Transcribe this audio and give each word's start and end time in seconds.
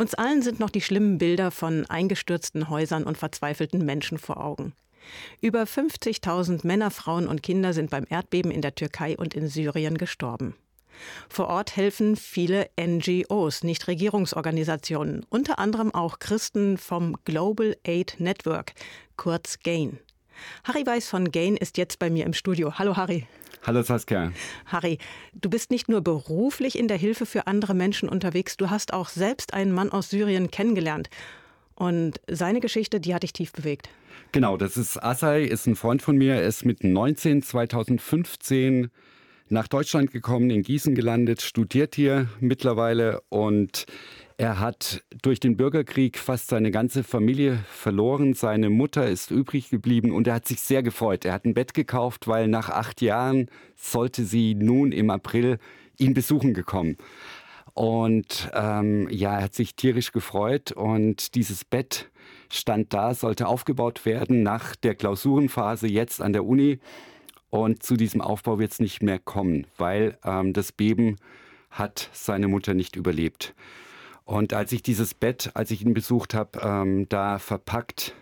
Uns 0.00 0.14
allen 0.14 0.40
sind 0.40 0.60
noch 0.60 0.70
die 0.70 0.80
schlimmen 0.80 1.18
Bilder 1.18 1.50
von 1.50 1.84
eingestürzten 1.84 2.70
Häusern 2.70 3.04
und 3.04 3.18
verzweifelten 3.18 3.84
Menschen 3.84 4.16
vor 4.16 4.42
Augen. 4.42 4.72
Über 5.42 5.64
50.000 5.64 6.66
Männer, 6.66 6.90
Frauen 6.90 7.28
und 7.28 7.42
Kinder 7.42 7.74
sind 7.74 7.90
beim 7.90 8.06
Erdbeben 8.08 8.50
in 8.50 8.62
der 8.62 8.74
Türkei 8.74 9.14
und 9.14 9.34
in 9.34 9.46
Syrien 9.46 9.98
gestorben. 9.98 10.54
Vor 11.28 11.48
Ort 11.48 11.76
helfen 11.76 12.16
viele 12.16 12.70
NGOs, 12.80 13.62
Nichtregierungsorganisationen, 13.62 15.26
unter 15.28 15.58
anderem 15.58 15.94
auch 15.94 16.18
Christen 16.18 16.78
vom 16.78 17.14
Global 17.26 17.76
Aid 17.86 18.16
Network, 18.20 18.72
kurz 19.18 19.58
GAIN. 19.58 19.98
Harry 20.64 20.86
Weiß 20.86 21.08
von 21.08 21.30
GAIN 21.30 21.56
ist 21.56 21.78
jetzt 21.78 21.98
bei 21.98 22.10
mir 22.10 22.26
im 22.26 22.32
Studio. 22.32 22.78
Hallo 22.78 22.96
Harry. 22.96 23.26
Hallo 23.62 23.82
Saskia. 23.82 24.32
Harry, 24.66 24.98
du 25.34 25.50
bist 25.50 25.70
nicht 25.70 25.88
nur 25.88 26.00
beruflich 26.00 26.78
in 26.78 26.88
der 26.88 26.96
Hilfe 26.96 27.26
für 27.26 27.46
andere 27.46 27.74
Menschen 27.74 28.08
unterwegs, 28.08 28.56
du 28.56 28.70
hast 28.70 28.92
auch 28.92 29.08
selbst 29.08 29.52
einen 29.52 29.72
Mann 29.72 29.92
aus 29.92 30.10
Syrien 30.10 30.50
kennengelernt. 30.50 31.10
Und 31.74 32.20
seine 32.26 32.60
Geschichte, 32.60 33.00
die 33.00 33.14
hat 33.14 33.22
dich 33.22 33.32
tief 33.32 33.52
bewegt. 33.52 33.88
Genau, 34.32 34.56
das 34.56 34.76
ist 34.76 35.02
Asai, 35.02 35.44
ist 35.44 35.66
ein 35.66 35.76
Freund 35.76 36.02
von 36.02 36.16
mir. 36.16 36.34
Er 36.34 36.42
ist 36.42 36.64
mit 36.64 36.84
19 36.84 37.42
2015 37.42 38.90
nach 39.48 39.66
Deutschland 39.66 40.12
gekommen, 40.12 40.50
in 40.50 40.62
Gießen 40.62 40.94
gelandet, 40.94 41.42
studiert 41.42 41.94
hier 41.94 42.28
mittlerweile 42.38 43.22
und 43.28 43.86
er 44.40 44.58
hat 44.58 45.02
durch 45.20 45.38
den 45.38 45.58
Bürgerkrieg 45.58 46.16
fast 46.16 46.48
seine 46.48 46.70
ganze 46.70 47.04
Familie 47.04 47.58
verloren. 47.68 48.32
Seine 48.32 48.70
Mutter 48.70 49.06
ist 49.06 49.30
übrig 49.30 49.68
geblieben 49.68 50.12
und 50.12 50.26
er 50.26 50.32
hat 50.32 50.48
sich 50.48 50.62
sehr 50.62 50.82
gefreut. 50.82 51.26
Er 51.26 51.34
hat 51.34 51.44
ein 51.44 51.52
Bett 51.52 51.74
gekauft, 51.74 52.26
weil 52.26 52.48
nach 52.48 52.70
acht 52.70 53.02
Jahren 53.02 53.50
sollte 53.76 54.24
sie 54.24 54.54
nun 54.54 54.92
im 54.92 55.10
April 55.10 55.58
ihn 55.98 56.14
besuchen 56.14 56.54
gekommen. 56.54 56.96
Und 57.74 58.50
ähm, 58.54 59.08
ja, 59.10 59.36
er 59.36 59.42
hat 59.42 59.54
sich 59.54 59.74
tierisch 59.74 60.10
gefreut 60.10 60.72
und 60.72 61.34
dieses 61.34 61.66
Bett 61.66 62.08
stand 62.50 62.94
da, 62.94 63.12
sollte 63.12 63.46
aufgebaut 63.46 64.06
werden 64.06 64.42
nach 64.42 64.74
der 64.74 64.94
Klausurenphase 64.94 65.86
jetzt 65.86 66.22
an 66.22 66.32
der 66.32 66.46
Uni. 66.46 66.78
Und 67.50 67.82
zu 67.82 67.94
diesem 67.94 68.22
Aufbau 68.22 68.58
wird 68.58 68.72
es 68.72 68.80
nicht 68.80 69.02
mehr 69.02 69.18
kommen, 69.18 69.66
weil 69.76 70.16
ähm, 70.24 70.54
das 70.54 70.72
Beben 70.72 71.16
hat 71.68 72.08
seine 72.14 72.48
Mutter 72.48 72.72
nicht 72.72 72.96
überlebt. 72.96 73.54
Und 74.30 74.52
als 74.52 74.70
ich 74.70 74.80
dieses 74.84 75.12
Bett, 75.12 75.50
als 75.54 75.72
ich 75.72 75.82
ihn 75.82 75.92
besucht 75.92 76.34
habe, 76.34 76.60
ähm, 76.62 77.08
da 77.08 77.40
verpackt 77.40 78.14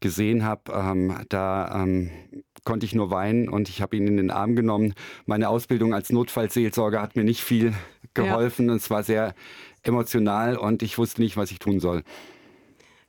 gesehen 0.00 0.44
habe, 0.44 0.70
ähm, 0.70 1.24
da 1.30 1.82
ähm, 1.82 2.10
konnte 2.64 2.84
ich 2.84 2.94
nur 2.94 3.10
weinen 3.10 3.48
und 3.48 3.70
ich 3.70 3.80
habe 3.80 3.96
ihn 3.96 4.06
in 4.06 4.18
den 4.18 4.30
Arm 4.30 4.54
genommen. 4.54 4.92
Meine 5.24 5.48
Ausbildung 5.48 5.94
als 5.94 6.10
Notfallseelsorger 6.10 7.00
hat 7.00 7.16
mir 7.16 7.24
nicht 7.24 7.42
viel 7.42 7.72
geholfen 8.12 8.66
ja. 8.66 8.72
und 8.72 8.76
es 8.76 8.90
war 8.90 9.02
sehr 9.02 9.34
emotional 9.82 10.58
und 10.58 10.82
ich 10.82 10.98
wusste 10.98 11.22
nicht, 11.22 11.38
was 11.38 11.50
ich 11.50 11.58
tun 11.58 11.80
soll. 11.80 12.02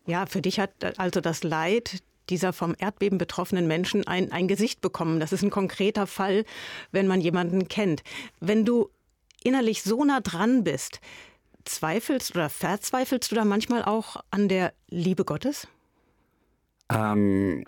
Ja, 0.06 0.25
für 0.25 0.42
dich 0.42 0.62
hat 0.62 0.98
also 0.98 1.20
das 1.20 1.44
Leid 1.44 2.02
dieser 2.30 2.53
vom 2.53 2.75
Erdbeben 2.80 3.18
betroffenen 3.18 3.68
Menschen 3.68 4.08
ein, 4.08 4.31
ein 4.31 4.48
Gesicht 4.48 4.80
bekommen. 4.80 5.20
Das 5.20 5.34
ist 5.34 5.44
ein 5.44 5.50
konkreter 5.50 6.08
Fall, 6.08 6.45
wenn 6.94 7.08
man 7.08 7.20
jemanden 7.20 7.68
kennt. 7.68 8.03
Wenn 8.40 8.64
du 8.64 8.90
innerlich 9.44 9.84
so 9.84 10.06
nah 10.06 10.22
dran 10.22 10.64
bist, 10.64 11.02
zweifelst 11.67 12.35
oder 12.35 12.49
verzweifelst 12.49 13.31
du 13.31 13.35
da 13.35 13.45
manchmal 13.45 13.83
auch 13.83 14.17
an 14.31 14.47
der 14.47 14.73
Liebe 14.89 15.25
Gottes? 15.25 15.67
Ähm, 16.91 17.65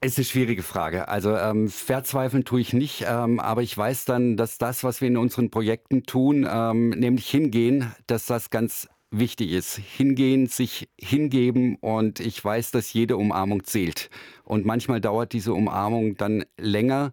es 0.00 0.12
ist 0.12 0.18
eine 0.18 0.24
schwierige 0.26 0.62
Frage. 0.62 1.08
Also 1.08 1.36
ähm, 1.36 1.68
verzweifeln 1.68 2.44
tue 2.44 2.60
ich 2.60 2.72
nicht, 2.72 3.04
ähm, 3.08 3.40
aber 3.40 3.62
ich 3.62 3.76
weiß 3.76 4.04
dann, 4.04 4.36
dass 4.36 4.58
das, 4.58 4.84
was 4.84 5.00
wir 5.00 5.08
in 5.08 5.16
unseren 5.16 5.50
Projekten 5.50 6.04
tun, 6.04 6.46
ähm, 6.48 6.90
nämlich 6.90 7.28
hingehen, 7.28 7.92
dass 8.06 8.26
das 8.26 8.50
ganz 8.50 8.88
wichtig 9.10 9.50
ist. 9.50 9.76
Hingehen, 9.78 10.46
sich 10.46 10.88
hingeben 11.00 11.76
und 11.76 12.20
ich 12.20 12.44
weiß, 12.44 12.70
dass 12.70 12.92
jede 12.92 13.16
Umarmung 13.16 13.64
zählt. 13.64 14.10
Und 14.44 14.66
manchmal 14.66 15.00
dauert 15.00 15.32
diese 15.32 15.52
Umarmung 15.52 16.16
dann 16.16 16.44
länger 16.56 17.12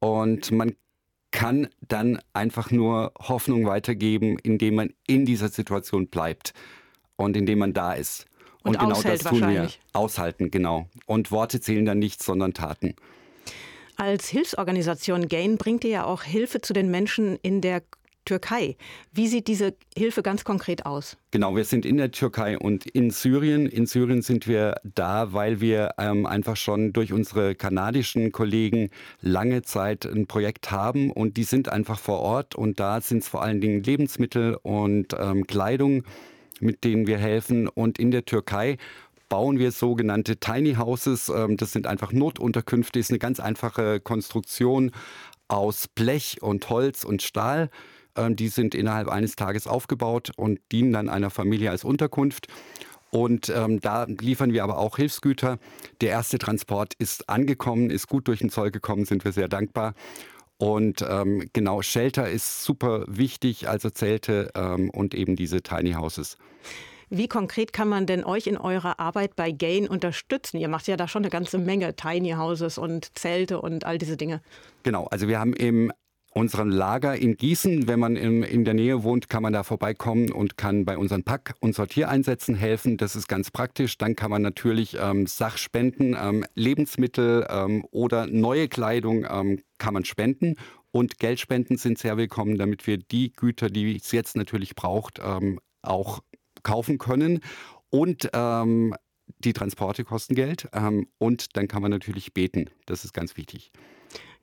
und 0.00 0.50
man 0.50 0.74
kann 1.30 1.68
dann 1.86 2.20
einfach 2.32 2.70
nur 2.70 3.12
Hoffnung 3.18 3.66
weitergeben, 3.66 4.38
indem 4.42 4.74
man 4.74 4.90
in 5.06 5.26
dieser 5.26 5.48
Situation 5.48 6.08
bleibt 6.08 6.52
und 7.16 7.36
indem 7.36 7.60
man 7.60 7.72
da 7.72 7.92
ist. 7.92 8.26
Und, 8.62 8.76
und 8.76 8.80
genau 8.80 9.02
das 9.02 9.20
tun 9.20 9.48
wir. 9.48 9.70
Aushalten, 9.92 10.50
genau. 10.50 10.88
Und 11.06 11.30
Worte 11.30 11.60
zählen 11.60 11.84
dann 11.84 11.98
nicht, 11.98 12.22
sondern 12.22 12.52
Taten. 12.52 12.94
Als 13.96 14.28
Hilfsorganisation 14.28 15.28
GAIN 15.28 15.56
bringt 15.56 15.84
ihr 15.84 15.90
ja 15.90 16.04
auch 16.04 16.22
Hilfe 16.22 16.60
zu 16.60 16.72
den 16.72 16.90
Menschen 16.90 17.36
in 17.42 17.60
der 17.60 17.82
Türkei. 18.24 18.76
Wie 19.12 19.26
sieht 19.26 19.48
diese 19.48 19.74
Hilfe 19.96 20.22
ganz 20.22 20.44
konkret 20.44 20.86
aus? 20.86 21.16
Genau, 21.30 21.56
wir 21.56 21.64
sind 21.64 21.84
in 21.84 21.96
der 21.96 22.10
Türkei 22.10 22.58
und 22.58 22.86
in 22.86 23.10
Syrien. 23.10 23.66
In 23.66 23.86
Syrien 23.86 24.22
sind 24.22 24.46
wir 24.46 24.76
da, 24.84 25.32
weil 25.32 25.60
wir 25.60 25.94
ähm, 25.98 26.26
einfach 26.26 26.56
schon 26.56 26.92
durch 26.92 27.12
unsere 27.12 27.54
kanadischen 27.54 28.32
Kollegen 28.32 28.90
lange 29.20 29.62
Zeit 29.62 30.06
ein 30.06 30.26
Projekt 30.26 30.70
haben 30.70 31.10
und 31.10 31.36
die 31.36 31.44
sind 31.44 31.68
einfach 31.68 31.98
vor 31.98 32.20
Ort 32.20 32.54
und 32.54 32.78
da 32.80 33.00
sind 33.00 33.22
es 33.22 33.28
vor 33.28 33.42
allen 33.42 33.60
Dingen 33.60 33.82
Lebensmittel 33.82 34.58
und 34.62 35.16
ähm, 35.18 35.46
Kleidung, 35.46 36.04
mit 36.60 36.84
denen 36.84 37.06
wir 37.06 37.18
helfen. 37.18 37.68
Und 37.68 37.98
in 37.98 38.10
der 38.10 38.24
Türkei 38.24 38.76
bauen 39.30 39.58
wir 39.58 39.72
sogenannte 39.72 40.36
Tiny 40.36 40.74
Houses. 40.74 41.30
Ähm, 41.30 41.56
das 41.56 41.72
sind 41.72 41.86
einfach 41.86 42.12
Notunterkünfte, 42.12 42.98
ist 42.98 43.10
eine 43.10 43.18
ganz 43.18 43.40
einfache 43.40 44.00
Konstruktion 44.00 44.90
aus 45.48 45.88
Blech 45.88 46.42
und 46.42 46.68
Holz 46.68 47.04
und 47.04 47.22
Stahl. 47.22 47.70
Ähm, 48.16 48.36
die 48.36 48.48
sind 48.48 48.74
innerhalb 48.74 49.08
eines 49.08 49.36
Tages 49.36 49.66
aufgebaut 49.66 50.30
und 50.36 50.60
dienen 50.72 50.92
dann 50.92 51.08
einer 51.08 51.30
Familie 51.30 51.70
als 51.70 51.84
Unterkunft. 51.84 52.48
Und 53.10 53.48
ähm, 53.48 53.80
da 53.80 54.04
liefern 54.04 54.52
wir 54.52 54.62
aber 54.62 54.78
auch 54.78 54.96
Hilfsgüter. 54.96 55.58
Der 56.00 56.10
erste 56.10 56.38
Transport 56.38 56.94
ist 56.94 57.28
angekommen, 57.28 57.90
ist 57.90 58.06
gut 58.06 58.28
durch 58.28 58.38
den 58.38 58.50
Zoll 58.50 58.70
gekommen, 58.70 59.04
sind 59.04 59.24
wir 59.24 59.32
sehr 59.32 59.48
dankbar. 59.48 59.94
Und 60.58 61.04
ähm, 61.08 61.48
genau, 61.52 61.82
Shelter 61.82 62.28
ist 62.28 62.64
super 62.64 63.04
wichtig, 63.08 63.68
also 63.68 63.90
Zelte 63.90 64.50
ähm, 64.54 64.90
und 64.90 65.14
eben 65.14 65.34
diese 65.34 65.62
Tiny 65.62 65.92
Houses. 65.92 66.36
Wie 67.12 67.26
konkret 67.26 67.72
kann 67.72 67.88
man 67.88 68.06
denn 68.06 68.22
euch 68.22 68.46
in 68.46 68.56
eurer 68.56 69.00
Arbeit 69.00 69.34
bei 69.34 69.50
Gain 69.50 69.88
unterstützen? 69.88 70.58
Ihr 70.58 70.68
macht 70.68 70.86
ja 70.86 70.96
da 70.96 71.08
schon 71.08 71.22
eine 71.22 71.30
ganze 71.30 71.58
Menge 71.58 71.96
Tiny 71.96 72.32
Houses 72.32 72.78
und 72.78 73.18
Zelte 73.18 73.60
und 73.60 73.84
all 73.84 73.98
diese 73.98 74.16
Dinge. 74.16 74.42
Genau, 74.84 75.06
also 75.06 75.26
wir 75.26 75.40
haben 75.40 75.52
im 75.54 75.92
unserem 76.30 76.70
Lager 76.70 77.16
in 77.16 77.36
Gießen. 77.36 77.88
Wenn 77.88 77.98
man 77.98 78.16
in, 78.16 78.42
in 78.42 78.64
der 78.64 78.74
Nähe 78.74 79.02
wohnt, 79.02 79.28
kann 79.28 79.42
man 79.42 79.52
da 79.52 79.62
vorbeikommen 79.62 80.30
und 80.30 80.56
kann 80.56 80.84
bei 80.84 80.96
unseren 80.96 81.24
Pack- 81.24 81.54
und 81.60 81.74
Sortiereinsätzen 81.74 82.54
helfen. 82.54 82.96
Das 82.96 83.16
ist 83.16 83.28
ganz 83.28 83.50
praktisch. 83.50 83.98
Dann 83.98 84.14
kann 84.14 84.30
man 84.30 84.42
natürlich 84.42 84.96
ähm, 85.00 85.26
Sachspenden, 85.26 86.16
ähm, 86.20 86.44
Lebensmittel 86.54 87.46
ähm, 87.50 87.84
oder 87.90 88.26
neue 88.26 88.68
Kleidung 88.68 89.26
ähm, 89.28 89.62
kann 89.78 89.94
man 89.94 90.04
spenden. 90.04 90.54
Und 90.92 91.18
Geldspenden 91.18 91.76
sind 91.76 91.98
sehr 91.98 92.16
willkommen, 92.16 92.58
damit 92.58 92.86
wir 92.86 92.98
die 92.98 93.32
Güter, 93.32 93.68
die 93.68 93.96
es 93.96 94.12
jetzt 94.12 94.36
natürlich 94.36 94.74
braucht, 94.74 95.20
ähm, 95.22 95.60
auch 95.82 96.20
kaufen 96.62 96.98
können. 96.98 97.40
Und 97.90 98.30
ähm, 98.34 98.94
die 99.38 99.52
Transporte 99.52 100.04
kosten 100.04 100.34
Geld. 100.34 100.68
und 101.18 101.56
dann 101.56 101.68
kann 101.68 101.82
man 101.82 101.92
natürlich 101.92 102.34
beten. 102.34 102.68
Das 102.86 103.04
ist 103.04 103.14
ganz 103.14 103.36
wichtig. 103.36 103.70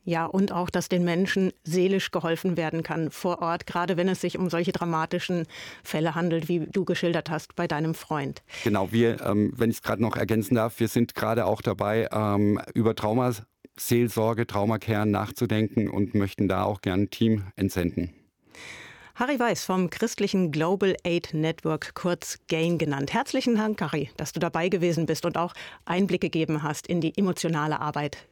Ja, 0.07 0.25
und 0.25 0.53
auch, 0.53 0.69
dass 0.69 0.87
den 0.87 1.03
Menschen 1.03 1.51
seelisch 1.65 2.11
geholfen 2.11 2.55
werden 2.55 2.81
kann 2.81 3.11
vor 3.11 3.41
Ort, 3.41 3.67
gerade 3.67 3.97
wenn 3.97 4.07
es 4.07 4.21
sich 4.21 4.37
um 4.37 4.49
solche 4.49 4.71
dramatischen 4.71 5.45
Fälle 5.83 6.15
handelt, 6.15 6.47
wie 6.47 6.61
du 6.61 6.85
geschildert 6.85 7.29
hast 7.29 7.57
bei 7.57 7.67
deinem 7.67 7.93
Freund. 7.93 8.41
Genau, 8.63 8.93
wir, 8.93 9.19
ähm, 9.25 9.51
wenn 9.57 9.69
ich 9.69 9.75
es 9.75 9.81
gerade 9.81 10.01
noch 10.01 10.15
ergänzen 10.15 10.55
darf, 10.55 10.79
wir 10.79 10.87
sind 10.87 11.13
gerade 11.13 11.45
auch 11.45 11.61
dabei, 11.61 12.07
ähm, 12.13 12.57
über 12.73 12.95
Traumaseelsorge, 12.95 14.47
Traumacare 14.47 15.05
nachzudenken 15.05 15.89
und 15.89 16.15
möchten 16.15 16.47
da 16.47 16.63
auch 16.63 16.79
gern 16.79 17.01
ein 17.01 17.09
Team 17.09 17.47
entsenden. 17.57 18.13
Harry 19.15 19.39
Weiß 19.39 19.65
vom 19.65 19.89
christlichen 19.89 20.53
Global 20.53 20.95
Aid 21.03 21.33
Network, 21.33 21.95
kurz 21.95 22.37
GAIN 22.47 22.77
genannt. 22.77 23.13
Herzlichen 23.13 23.55
Dank, 23.55 23.81
Harry, 23.81 24.09
dass 24.15 24.31
du 24.31 24.39
dabei 24.39 24.69
gewesen 24.69 25.05
bist 25.05 25.25
und 25.25 25.37
auch 25.37 25.53
Einblick 25.83 26.21
gegeben 26.21 26.63
hast 26.63 26.87
in 26.87 27.01
die 27.01 27.17
emotionale 27.17 27.81
Arbeit 27.81 28.27